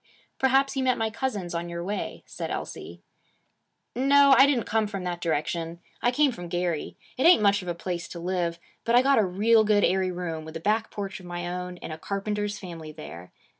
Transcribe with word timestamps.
'Perhaps 0.39 0.75
you 0.75 0.83
met 0.83 0.97
my 0.97 1.11
cousins 1.11 1.53
on 1.53 1.69
your 1.69 1.83
way,' 1.83 2.23
said 2.25 2.49
Elsie. 2.49 3.03
'No. 3.95 4.33
I 4.35 4.47
didn't 4.47 4.63
come 4.65 4.87
from 4.87 5.03
that 5.03 5.21
direction. 5.21 5.79
I 6.01 6.09
came 6.09 6.31
from 6.31 6.47
Gary. 6.47 6.97
It 7.19 7.27
ain't 7.27 7.43
much 7.43 7.61
of 7.61 7.67
a 7.67 7.75
place 7.75 8.07
to 8.07 8.19
live. 8.19 8.57
But 8.83 8.95
I 8.95 9.03
got 9.03 9.19
a 9.19 9.23
real 9.23 9.63
good 9.63 9.83
airy 9.83 10.09
room, 10.09 10.43
with 10.43 10.57
a 10.57 10.59
back 10.59 10.89
porch 10.89 11.19
of 11.19 11.27
my 11.27 11.47
own, 11.47 11.77
in 11.77 11.91
a 11.91 11.99
carpenter's 11.99 12.57
family 12.57 12.91
there. 12.91 13.31